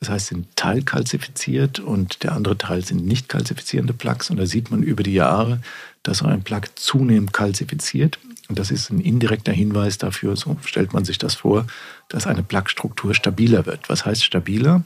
Das 0.00 0.10
heißt, 0.10 0.26
sind 0.26 0.54
teilkalzifiziert 0.56 1.80
und 1.80 2.22
der 2.22 2.32
andere 2.32 2.58
Teil 2.58 2.84
sind 2.84 3.06
nicht 3.06 3.28
kalzifizierende 3.28 3.92
Plaques. 3.92 4.30
Und 4.30 4.36
da 4.36 4.46
sieht 4.46 4.70
man 4.70 4.82
über 4.82 5.02
die 5.02 5.14
Jahre, 5.14 5.60
dass 6.02 6.18
so 6.18 6.26
ein 6.26 6.42
Plaque 6.42 6.74
zunehmend 6.74 7.32
kalzifiziert. 7.32 8.18
Und 8.48 8.58
das 8.58 8.70
ist 8.70 8.90
ein 8.90 9.00
indirekter 9.00 9.52
Hinweis 9.52 9.98
dafür, 9.98 10.36
so 10.36 10.56
stellt 10.64 10.92
man 10.92 11.04
sich 11.04 11.18
das 11.18 11.34
vor, 11.34 11.66
dass 12.08 12.26
eine 12.26 12.44
Plaque-Struktur 12.44 13.14
stabiler 13.14 13.66
wird. 13.66 13.88
Was 13.88 14.06
heißt 14.06 14.24
stabiler? 14.24 14.84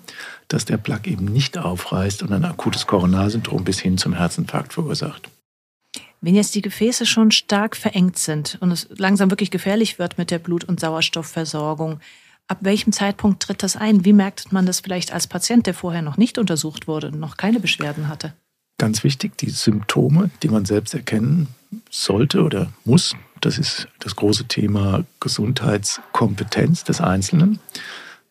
Dass 0.48 0.64
der 0.64 0.78
Plaque 0.78 1.10
eben 1.10 1.26
nicht 1.26 1.58
aufreißt 1.58 2.22
und 2.22 2.32
ein 2.32 2.44
akutes 2.44 2.86
Koronarsyndrom 2.86 3.64
bis 3.64 3.80
hin 3.80 3.98
zum 3.98 4.14
Herzinfarkt 4.14 4.72
verursacht. 4.72 5.28
Wenn 6.22 6.34
jetzt 6.34 6.54
die 6.54 6.62
Gefäße 6.62 7.06
schon 7.06 7.30
stark 7.30 7.76
verengt 7.76 8.18
sind 8.18 8.58
und 8.60 8.70
es 8.70 8.88
langsam 8.96 9.30
wirklich 9.30 9.50
gefährlich 9.50 9.98
wird 9.98 10.18
mit 10.18 10.30
der 10.30 10.38
Blut- 10.38 10.64
und 10.64 10.78
Sauerstoffversorgung, 10.78 12.00
ab 12.50 12.58
welchem 12.62 12.92
Zeitpunkt 12.92 13.42
tritt 13.42 13.62
das 13.62 13.76
ein? 13.76 14.04
Wie 14.04 14.12
merkt 14.12 14.52
man 14.52 14.66
das 14.66 14.80
vielleicht 14.80 15.12
als 15.12 15.26
Patient, 15.28 15.66
der 15.66 15.74
vorher 15.74 16.02
noch 16.02 16.16
nicht 16.16 16.36
untersucht 16.36 16.88
wurde 16.88 17.08
und 17.08 17.20
noch 17.20 17.36
keine 17.36 17.60
Beschwerden 17.60 18.08
hatte? 18.08 18.34
Ganz 18.78 19.04
wichtig, 19.04 19.38
die 19.38 19.50
Symptome, 19.50 20.30
die 20.42 20.48
man 20.48 20.64
selbst 20.64 20.94
erkennen 20.94 21.48
sollte 21.90 22.42
oder 22.42 22.72
muss, 22.84 23.14
das 23.40 23.58
ist 23.58 23.88
das 24.00 24.16
große 24.16 24.44
Thema 24.44 25.04
Gesundheitskompetenz 25.20 26.84
des 26.84 27.00
Einzelnen. 27.00 27.60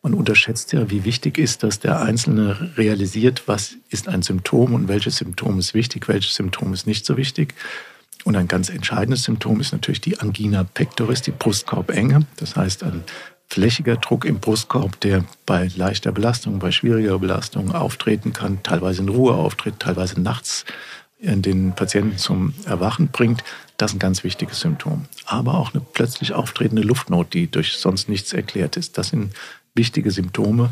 Man 0.02 0.14
unterschätzt 0.14 0.74
ja, 0.74 0.90
wie 0.90 1.04
wichtig 1.04 1.38
ist, 1.38 1.64
dass 1.64 1.80
der 1.80 2.02
Einzelne 2.02 2.72
realisiert, 2.78 3.44
was 3.48 3.76
ist 3.90 4.08
ein 4.08 4.22
Symptom 4.22 4.74
und 4.74 4.88
welches 4.88 5.18
Symptom 5.18 5.60
ist 5.60 5.74
wichtig, 5.74 6.08
welches 6.08 6.36
Symptom 6.36 6.74
ist 6.74 6.88
nicht 6.88 7.06
so 7.06 7.16
wichtig. 7.16 7.54
Und 8.26 8.36
ein 8.36 8.48
ganz 8.48 8.70
entscheidendes 8.70 9.24
Symptom 9.24 9.60
ist 9.62 9.72
natürlich 9.72 10.02
die 10.02 10.20
Angina 10.20 10.64
pectoris, 10.64 11.22
die 11.22 11.32
Brustkorbenge. 11.32 12.26
Das 12.38 12.56
heißt, 12.56 12.84
ein 12.84 13.04
flächiger 13.50 13.98
Druck 13.98 14.26
im 14.26 14.40
Brustkorb, 14.40 15.00
der 15.02 15.26
bei 15.46 15.70
leichter 15.76 16.12
Belastung, 16.12 16.60
bei 16.60 16.72
schwieriger 16.72 17.18
Belastung 17.20 17.74
auftreten 17.74 18.34
kann, 18.34 18.62
teilweise 18.64 19.02
in 19.02 19.10
Ruhe 19.10 19.34
auftritt, 19.34 19.80
teilweise 19.80 20.22
nachts 20.22 20.66
den 21.22 21.74
Patienten 21.74 22.18
zum 22.18 22.54
Erwachen 22.66 23.10
bringt, 23.10 23.44
das 23.78 23.92
ist 23.92 23.96
ein 23.96 24.00
ganz 24.00 24.24
wichtiges 24.24 24.62
Symptom. 24.62 25.06
Aber 25.26 25.56
auch 25.56 25.74
eine 25.74 25.82
plötzlich 25.94 26.34
auftretende 26.34 26.82
Luftnot, 26.82 27.34
die 27.34 27.52
durch 27.52 27.74
sonst 27.78 28.08
nichts 28.10 28.34
erklärt 28.34 28.78
ist. 28.78 28.98
Das 28.98 29.10
sind 29.10 29.34
wichtige 29.76 30.12
Symptome, 30.12 30.70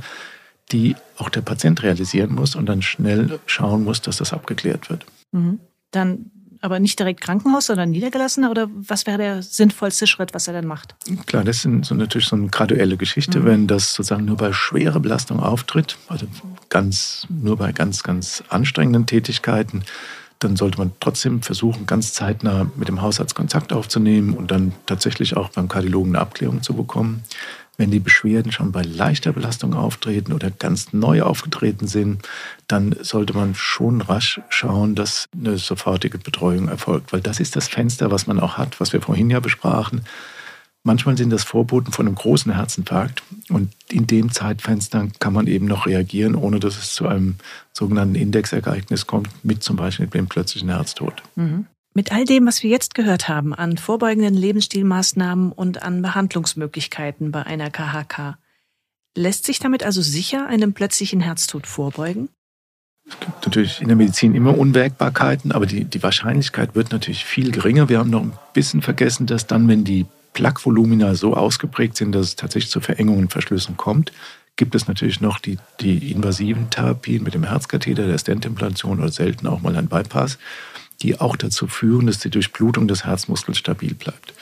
die 0.72 0.96
auch 1.18 1.30
der 1.30 1.42
Patient 1.42 1.84
realisieren 1.84 2.34
muss 2.34 2.56
und 2.56 2.66
dann 2.66 2.82
schnell 2.82 3.40
schauen 3.46 3.84
muss, 3.84 4.02
dass 4.02 4.18
das 4.18 4.34
abgeklärt 4.34 4.90
wird. 4.90 5.06
Mhm. 5.32 5.60
Dann 5.92 6.32
aber 6.62 6.80
nicht 6.80 7.00
direkt 7.00 7.22
Krankenhaus, 7.22 7.68
sondern 7.68 7.92
niedergelassener? 7.92 8.52
Oder 8.52 8.70
was 8.74 9.06
wäre 9.06 9.18
der 9.18 9.42
sinnvollste 9.42 10.08
Schritt, 10.08 10.34
was 10.34 10.48
er 10.48 10.54
dann 10.54 10.68
macht? 10.68 10.96
Klar, 11.26 11.44
das 11.44 11.66
ist 11.66 11.86
so 11.86 11.96
natürlich 11.96 12.28
so 12.28 12.36
eine 12.36 12.48
graduelle 12.48 12.98
Geschichte. 12.98 13.40
Mhm. 13.40 13.46
Wenn 13.46 13.68
das 13.68 13.94
sozusagen 13.94 14.26
nur 14.26 14.38
bei 14.38 14.54
schwerer 14.54 15.00
Belastung 15.00 15.40
auftritt, 15.40 15.98
also 16.08 16.28
ganz, 16.70 17.28
nur 17.30 17.58
bei 17.58 17.72
ganz, 17.72 18.04
ganz 18.04 18.44
anstrengenden 18.50 19.06
Tätigkeiten, 19.06 19.84
dann 20.40 20.56
sollte 20.56 20.78
man 20.78 20.92
trotzdem 21.00 21.42
versuchen, 21.42 21.88
ganz 21.88 22.14
zeitnah 22.14 22.70
mit 22.76 22.88
dem 22.88 23.02
Hausarzt 23.02 23.36
Kontakt 23.36 23.74
aufzunehmen 23.74 24.34
und 24.34 24.52
dann 24.52 24.74
tatsächlich 24.86 25.36
auch 25.36 25.50
beim 25.50 25.68
Kardiologen 25.68 26.16
eine 26.16 26.22
Abklärung 26.22 26.62
zu 26.62 26.74
bekommen. 26.74 27.24
Wenn 27.78 27.92
die 27.92 28.00
Beschwerden 28.00 28.52
schon 28.52 28.72
bei 28.72 28.82
leichter 28.82 29.34
Belastung 29.34 29.76
auftreten 29.76 30.34
oder 30.34 30.50
ganz 30.50 30.94
neu 30.94 31.22
aufgetreten 31.22 31.88
sind, 31.88 32.28
dann 32.68 32.96
sollte 33.02 33.34
man 33.34 33.54
schon 33.54 34.02
rasch 34.02 34.42
schauen, 34.50 34.96
dass 34.96 35.30
eine 35.38 35.60
sofortige 35.60 36.18
Betreuung 36.18 36.68
erfolgt. 36.70 37.14
Weil 37.14 37.22
das 37.22 37.40
ist 37.40 37.56
das 37.56 37.68
Fenster, 37.68 38.10
was 38.10 38.26
man 38.26 38.40
auch 38.40 38.58
hat, 38.58 38.80
was 38.80 38.94
wir 38.94 39.02
vorhin 39.02 39.30
ja 39.30 39.40
besprachen. 39.40 40.02
Manchmal 40.84 41.18
sind 41.18 41.32
das 41.32 41.44
Vorboten 41.44 41.92
von 41.92 42.08
einem 42.08 42.16
großen 42.16 42.54
Herzinfarkt 42.54 43.22
und 43.50 43.74
in 43.92 44.08
dem 44.08 44.32
Zeitfenster 44.32 45.08
kann 45.20 45.34
man 45.34 45.46
eben 45.46 45.66
noch 45.66 45.86
reagieren, 45.86 46.34
ohne 46.34 46.60
dass 46.60 46.78
es 46.78 46.94
zu 46.94 47.08
einem 47.08 47.36
sogenannten 47.74 48.16
Indexereignis 48.16 49.06
kommt, 49.06 49.30
mit 49.44 49.64
zum 49.64 49.76
Beispiel 49.76 50.08
dem 50.08 50.28
plötzlichen 50.28 50.70
Herztod. 50.70 51.22
Mhm. 51.36 51.66
Mit 51.98 52.12
all 52.12 52.26
dem, 52.26 52.46
was 52.46 52.62
wir 52.62 52.70
jetzt 52.70 52.94
gehört 52.94 53.28
haben 53.28 53.56
an 53.56 53.76
vorbeugenden 53.76 54.36
Lebensstilmaßnahmen 54.36 55.52
und 55.52 55.82
an 55.82 56.04
Behandlungsmöglichkeiten 56.04 57.32
bei 57.32 57.42
einer 57.42 57.72
KHK, 57.72 58.38
lässt 59.16 59.48
sich 59.48 59.58
damit 59.58 59.82
also 59.82 60.04
sicher 60.04 60.46
einem 60.46 60.74
plötzlichen 60.74 61.22
Herztod 61.22 61.66
vorbeugen? 61.66 62.30
Es 63.10 63.20
gibt 63.20 63.44
natürlich 63.44 63.82
in 63.82 63.88
der 63.88 63.98
Medizin 63.98 64.36
immer 64.36 64.56
Unwägbarkeiten, 64.56 65.52
aber 65.52 65.66
die, 65.66 65.86
die 65.86 66.04
Wahrscheinlichkeit 66.04 66.76
wird 66.76 66.92
natürlich 66.92 67.26
viel 67.26 67.50
geringer. 67.50 67.90
Wir 67.90 67.98
haben 67.98 68.12
noch 68.12 68.22
ein 68.22 68.38
bisschen 68.54 68.84
vergessen, 68.84 69.26
dass 69.26 69.48
dann, 69.48 69.68
wenn 69.68 69.84
die 69.84 70.06
Plaquevolumina 70.34 71.16
so 71.16 71.34
ausgeprägt 71.34 71.98
sind, 71.98 72.12
dass 72.12 72.28
es 72.28 72.36
tatsächlich 72.36 72.70
zu 72.70 72.80
Verengungen 72.80 73.22
und 73.22 73.32
Verschlüssen 73.32 73.76
kommt, 73.76 74.12
gibt 74.56 74.76
es 74.76 74.88
natürlich 74.88 75.20
noch 75.20 75.40
die, 75.40 75.58
die 75.80 76.12
invasiven 76.12 76.70
Therapien 76.70 77.24
mit 77.24 77.34
dem 77.34 77.46
Herzkatheter, 77.46 78.06
der 78.06 78.20
Stentimplantation 78.20 79.00
oder 79.00 79.12
selten 79.12 79.48
auch 79.48 79.64
mal 79.64 79.76
ein 79.76 79.88
Bypass 79.88 80.38
die 81.02 81.20
auch 81.20 81.36
dazu 81.36 81.68
führen, 81.68 82.08
dass 82.08 82.20
die 82.20 82.30
Durchblutung 82.30 82.88
des 82.88 83.06
Herzmuskels 83.06 83.58
stabil 83.58 83.94
bleibt. 83.94 84.34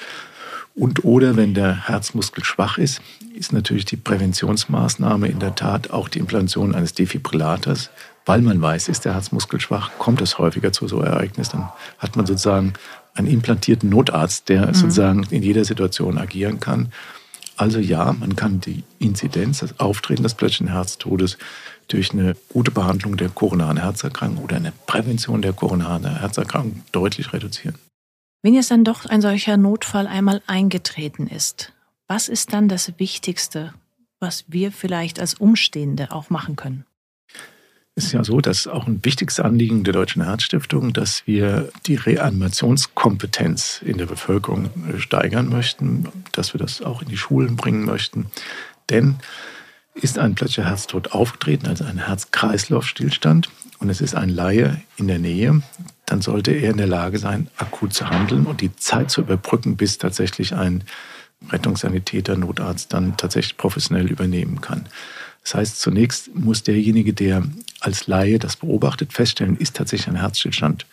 Und 0.76 1.06
oder 1.06 1.38
wenn 1.38 1.54
der 1.54 1.88
Herzmuskel 1.88 2.44
schwach 2.44 2.78
ist, 2.78 3.02
ist 3.34 3.54
natürlich 3.54 3.86
die 3.86 3.96
Präventionsmaßnahme 3.96 5.28
in 5.28 5.40
der 5.40 5.56
Tat 5.56 5.90
auch 5.92 6.10
die 6.10 6.20
Implantation 6.20 6.76
eines 6.76 6.94
Defibrillators, 6.94 7.90
weil 8.26 8.42
man 8.42 8.62
weiß, 8.62 8.90
ist 8.90 9.06
der 9.06 9.14
Herzmuskel 9.14 9.62
schwach, 9.62 9.92
kommt 10.00 10.22
es 10.22 10.38
häufiger 10.38 10.74
zu 10.74 10.88
so 10.88 11.00
Ereignissen. 11.00 11.60
Dann 11.60 11.70
hat 11.98 12.18
man 12.18 12.26
sozusagen 12.26 12.74
einen 13.14 13.28
implantierten 13.28 13.90
Notarzt, 13.90 14.50
der 14.50 14.68
mhm. 14.68 14.74
sozusagen 14.74 15.24
in 15.30 15.44
jeder 15.44 15.64
Situation 15.64 16.18
agieren 16.18 16.60
kann. 16.60 16.92
Also 17.58 17.80
ja, 17.80 18.14
man 18.14 18.36
kann 18.36 18.60
die 18.60 18.84
Inzidenz, 19.00 19.60
das 19.60 19.80
Auftreten 19.80 20.24
des 20.24 20.34
plötzlichen 20.34 20.68
Herztodes 20.68 21.38
durch 21.88 22.12
eine 22.12 22.36
gute 22.50 22.72
Behandlung 22.72 23.18
der 23.18 23.30
koronaren 23.30 23.78
Herzerkrankung 23.78 24.44
oder 24.44 24.58
eine 24.58 24.74
Prävention 24.88 25.42
der 25.42 25.54
koronaren 25.54 26.20
Herzerkrankung 26.20 26.84
deutlich 26.92 27.32
reduzieren. 27.32 27.76
Wenn 28.42 28.54
jetzt 28.54 28.72
dann 28.72 28.84
doch 28.84 29.06
ein 29.06 29.22
solcher 29.22 29.58
Notfall 29.58 30.08
einmal 30.08 30.42
eingetreten 30.48 31.28
ist, 31.28 31.74
was 32.08 32.30
ist 32.30 32.54
dann 32.54 32.68
das 32.68 33.00
Wichtigste, 33.00 33.74
was 34.20 34.46
wir 34.48 34.72
vielleicht 34.72 35.20
als 35.20 35.36
Umstehende 35.36 36.12
auch 36.12 36.30
machen 36.30 36.56
können? 36.56 36.86
Ist 37.98 38.12
ja 38.12 38.26
so, 38.26 38.42
dass 38.42 38.68
auch 38.68 38.88
ein 38.88 39.04
wichtiges 39.06 39.40
Anliegen 39.40 39.86
der 39.86 39.94
Deutschen 39.94 40.22
Herzstiftung, 40.22 40.92
dass 40.92 41.26
wir 41.26 41.70
die 41.86 41.96
Reanimationskompetenz 41.96 43.82
in 43.86 43.98
der 43.98 44.06
Bevölkerung 44.06 44.70
steigern 44.98 45.48
möchten, 45.48 46.10
dass 46.34 46.54
wir 46.54 46.60
das 46.60 46.82
auch 46.82 47.02
in 47.02 47.08
die 47.08 47.16
Schulen 47.16 47.56
bringen 47.56 47.86
möchten. 47.86 48.26
Denn 48.90 49.16
ist 49.94 50.20
ein 50.20 50.36
plötzlicher 50.36 50.68
Herztod 50.68 51.14
aufgetreten, 51.14 51.68
also 51.68 51.86
ein 51.86 52.06
Herz-Kreislauf-Stillstand, 52.06 53.50
und 53.80 53.90
es 53.90 54.02
ist 54.02 54.14
ein 54.14 54.30
Laie 54.30 54.82
in 54.98 55.08
der 55.08 55.20
Nähe, 55.20 55.62
dann 56.06 56.22
sollte 56.22 56.52
er 56.52 56.72
in 56.72 56.78
der 56.78 56.88
Lage 56.88 57.18
sein, 57.18 57.50
akut 57.56 57.94
zu 57.94 58.10
handeln 58.10 58.46
und 58.46 58.60
die 58.60 58.76
Zeit 58.76 59.10
zu 59.10 59.22
überbrücken, 59.22 59.78
bis 59.78 59.98
tatsächlich 59.98 60.54
ein 60.54 60.84
Rettungssanitäter, 61.50 62.36
Notarzt 62.36 62.94
dann 62.94 63.16
tatsächlich 63.16 63.56
professionell 63.56 64.08
übernehmen 64.08 64.60
kann. 64.60 64.88
Das 65.44 65.56
heißt, 65.56 65.80
zunächst 65.80 66.34
muss 66.34 66.64
derjenige, 66.64 67.14
der 67.14 67.44
als 67.86 68.08
Laie 68.08 68.40
das 68.40 68.56
beobachtet, 68.56 69.14
feststellen, 69.14 69.58
ist 69.58 69.76
tatsächlich 69.76 70.08
ein 70.08 70.20
Herzstillstand 70.20 70.86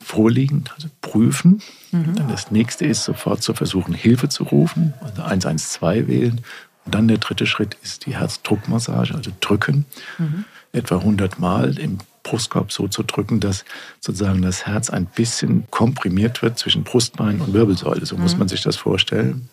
vorliegend, 0.00 0.72
also 0.74 0.88
prüfen. 1.00 1.62
Mhm. 1.92 2.16
Dann 2.16 2.28
das 2.28 2.50
nächste 2.50 2.84
ist 2.84 3.04
sofort 3.04 3.42
zu 3.42 3.54
versuchen, 3.54 3.94
Hilfe 3.94 4.28
zu 4.28 4.44
rufen, 4.44 4.94
also 5.00 5.22
112 5.22 6.08
wählen. 6.08 6.40
Und 6.84 6.94
dann 6.94 7.06
der 7.06 7.18
dritte 7.18 7.46
Schritt 7.46 7.76
ist 7.82 8.06
die 8.06 8.16
Herzdruckmassage, 8.16 9.14
also 9.14 9.30
drücken, 9.40 9.86
mhm. 10.18 10.44
etwa 10.72 10.96
100 10.96 11.38
Mal 11.38 11.78
im 11.78 11.98
Brustkorb 12.24 12.72
so 12.72 12.88
zu 12.88 13.04
drücken, 13.04 13.38
dass 13.38 13.64
sozusagen 14.00 14.42
das 14.42 14.66
Herz 14.66 14.90
ein 14.90 15.06
bisschen 15.06 15.68
komprimiert 15.70 16.42
wird 16.42 16.58
zwischen 16.58 16.82
Brustbein 16.82 17.40
und 17.40 17.52
Wirbelsäule. 17.52 18.04
So 18.04 18.16
mhm. 18.16 18.22
muss 18.22 18.36
man 18.36 18.48
sich 18.48 18.62
das 18.62 18.76
vorstellen. 18.76 19.48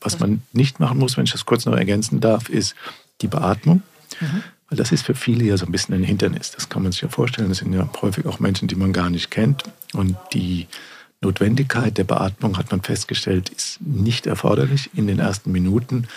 Was 0.00 0.18
man 0.18 0.42
nicht 0.52 0.80
machen 0.80 0.98
muss, 0.98 1.16
wenn 1.16 1.24
ich 1.24 1.32
das 1.32 1.46
kurz 1.46 1.66
noch 1.66 1.76
ergänzen 1.76 2.20
darf, 2.20 2.48
ist 2.48 2.74
die 3.20 3.28
Beatmung. 3.28 3.82
Mhm. 4.20 4.42
Weil 4.72 4.78
das 4.78 4.90
ist 4.90 5.04
für 5.04 5.14
viele 5.14 5.44
ja 5.44 5.58
so 5.58 5.66
ein 5.66 5.70
bisschen 5.70 5.94
ein 5.94 6.02
Hindernis. 6.02 6.50
Das 6.52 6.70
kann 6.70 6.82
man 6.82 6.92
sich 6.92 7.02
ja 7.02 7.08
vorstellen. 7.10 7.50
Das 7.50 7.58
sind 7.58 7.74
ja 7.74 7.86
häufig 8.00 8.24
auch 8.24 8.40
Menschen, 8.40 8.68
die 8.68 8.74
man 8.74 8.94
gar 8.94 9.10
nicht 9.10 9.30
kennt. 9.30 9.64
Und 9.92 10.16
die 10.32 10.66
Notwendigkeit 11.20 11.98
der 11.98 12.04
Beatmung, 12.04 12.56
hat 12.56 12.70
man 12.70 12.80
festgestellt, 12.80 13.50
ist 13.50 13.82
nicht 13.82 14.26
erforderlich 14.26 14.88
in 14.94 15.06
den 15.06 15.18
ersten 15.18 15.52
Minuten. 15.52 16.08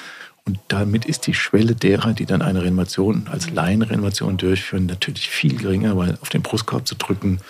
Und 0.46 0.58
damit 0.70 1.04
ist 1.04 1.28
die 1.28 1.34
Schwelle 1.34 1.76
derer, 1.76 2.14
die 2.14 2.26
dann 2.26 2.42
eine 2.42 2.62
Reanimation 2.62 3.28
als 3.30 3.50
Laienreanimation 3.50 4.38
durchführen, 4.38 4.86
natürlich 4.86 5.28
viel 5.30 5.58
geringer, 5.58 5.98
weil 5.98 6.18
auf 6.22 6.30
den 6.30 6.42
Brustkorb 6.42 6.88
zu 6.88 6.96
drücken 6.96 7.42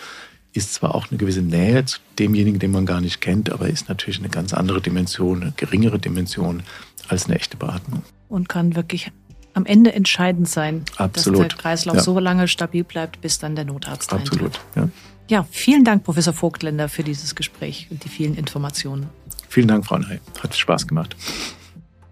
ist 0.53 0.74
zwar 0.74 0.95
auch 0.95 1.12
eine 1.12 1.19
gewisse 1.19 1.43
Nähe 1.43 1.85
zu 1.85 2.00
demjenigen, 2.17 2.57
den 2.57 2.71
man 2.71 2.88
gar 2.88 3.00
nicht 3.00 3.21
kennt, 3.21 3.51
aber 3.51 3.69
ist 3.69 3.89
natürlich 3.89 4.17
eine 4.17 4.29
ganz 4.29 4.55
andere 4.55 4.81
Dimension, 4.81 5.43
eine 5.43 5.53
geringere 5.55 6.00
Dimension 6.00 6.63
als 7.07 7.25
eine 7.25 7.35
echte 7.35 7.57
Beatmung. 7.57 8.01
Und 8.27 8.50
kann 8.50 8.75
wirklich 8.75 9.12
am 9.55 9.65
Ende 9.65 9.93
entscheidend 9.93 10.47
sein, 10.47 10.83
Absolut. 10.97 11.39
dass 11.39 11.47
der 11.47 11.57
Kreislauf 11.57 11.95
ja. 11.95 12.03
so 12.03 12.19
lange 12.19 12.47
stabil 12.47 12.83
bleibt, 12.83 13.21
bis 13.21 13.39
dann 13.39 13.55
der 13.55 13.65
Notarzt 13.65 14.13
Absolut, 14.13 14.59
ja. 14.75 14.89
Ja, 15.27 15.47
vielen 15.50 15.83
Dank, 15.83 16.03
Professor 16.03 16.33
Vogtländer, 16.33 16.88
für 16.88 17.03
dieses 17.03 17.33
Gespräch 17.33 17.88
und 17.89 18.03
die 18.03 18.09
vielen 18.09 18.35
Informationen. 18.35 19.09
Vielen 19.50 19.67
Dank, 19.67 19.85
Frau 19.85 19.97
Ney. 19.97 20.19
Hat 20.43 20.55
Spaß 20.55 20.88
gemacht. 20.88 21.15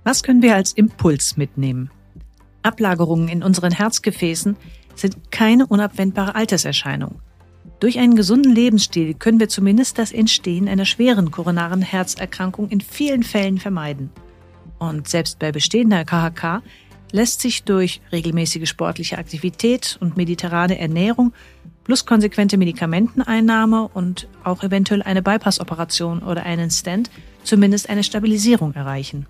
Was 0.04 0.24
können 0.24 0.42
wir 0.42 0.56
als 0.56 0.74
Impuls 0.74 1.38
mitnehmen? 1.38 1.92
Ablagerungen 2.64 3.28
in 3.28 3.44
unseren 3.44 3.72
Herzgefäßen 3.72 4.56
sind 4.96 5.32
keine 5.32 5.68
unabwendbare 5.68 6.34
Alterserscheinung. 6.34 7.20
Durch 7.80 8.00
einen 8.00 8.16
gesunden 8.16 8.56
Lebensstil 8.56 9.14
können 9.14 9.40
wir 9.40 9.50
zumindest 9.50 10.00
das 10.00 10.12
Entstehen 10.12 10.68
einer 10.68 10.86
schweren 10.86 11.30
koronaren 11.30 11.82
Herzerkrankung 11.82 12.70
in 12.70 12.82
vielen 12.82 13.24
Fällen 13.24 13.60
vermeiden. 13.60 14.10
Und 14.80 15.08
selbst 15.08 15.40
bei 15.40 15.52
bestehender 15.52 16.06
KHK 16.06 16.64
lässt 17.14 17.40
sich 17.42 17.64
durch 17.64 18.02
regelmäßige 18.12 18.68
sportliche 18.68 19.18
Aktivität 19.18 19.98
und 20.02 20.18
mediterrane 20.18 20.80
Ernährung 20.80 21.32
plus 21.84 22.06
konsequente 22.06 22.58
Medikamenteneinnahme 22.58 23.88
und 23.88 24.28
auch 24.44 24.64
eventuell 24.64 25.04
eine 25.04 25.22
Bypass-Operation 25.22 26.24
oder 26.24 26.44
einen 26.44 26.72
Stent 26.72 27.12
zumindest 27.44 27.90
eine 27.90 28.04
Stabilisierung 28.04 28.74
erreichen. 28.74 29.28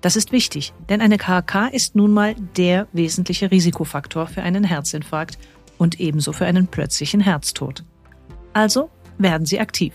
Das 0.00 0.16
ist 0.16 0.32
wichtig, 0.32 0.72
denn 0.88 1.00
eine 1.00 1.18
KHK 1.18 1.68
ist 1.72 1.94
nun 1.94 2.12
mal 2.12 2.34
der 2.56 2.88
wesentliche 2.92 3.50
Risikofaktor 3.50 4.26
für 4.26 4.42
einen 4.42 4.64
Herzinfarkt 4.64 5.38
und 5.78 6.00
ebenso 6.00 6.32
für 6.32 6.46
einen 6.46 6.66
plötzlichen 6.66 7.20
Herztod. 7.20 7.84
Also 8.54 8.90
werden 9.18 9.46
Sie 9.46 9.60
aktiv. 9.60 9.92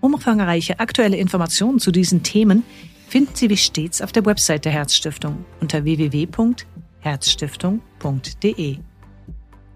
Umfangreiche 0.00 0.80
aktuelle 0.80 1.16
Informationen 1.16 1.78
zu 1.78 1.92
diesen 1.92 2.22
Themen 2.22 2.64
finden 3.08 3.34
Sie 3.34 3.50
wie 3.50 3.56
stets 3.56 4.02
auf 4.02 4.12
der 4.12 4.24
Website 4.26 4.64
der 4.64 4.72
Herzstiftung 4.72 5.44
unter 5.60 5.84
www.herzstiftung.de. 5.84 8.78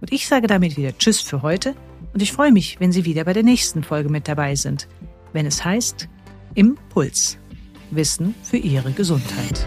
Und 0.00 0.12
ich 0.12 0.28
sage 0.28 0.46
damit 0.46 0.76
wieder 0.76 0.96
Tschüss 0.96 1.20
für 1.20 1.42
heute 1.42 1.74
und 2.12 2.22
ich 2.22 2.32
freue 2.32 2.52
mich, 2.52 2.78
wenn 2.80 2.92
Sie 2.92 3.04
wieder 3.04 3.24
bei 3.24 3.32
der 3.32 3.42
nächsten 3.42 3.82
Folge 3.82 4.08
mit 4.08 4.28
dabei 4.28 4.54
sind, 4.54 4.86
wenn 5.32 5.46
es 5.46 5.64
heißt 5.64 6.08
Impuls. 6.54 7.38
Wissen 7.90 8.34
für 8.42 8.58
Ihre 8.58 8.92
Gesundheit. 8.92 9.66